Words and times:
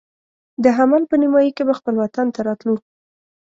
د 0.63 0.65
حمل 0.77 1.03
په 1.09 1.15
نیمایي 1.21 1.51
کې 1.55 1.63
به 1.67 1.73
خپل 1.79 1.93
وطن 2.03 2.27
ته 2.35 2.39
راتلو. 2.47 2.75